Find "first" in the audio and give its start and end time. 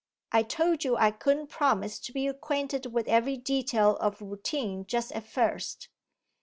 5.27-5.89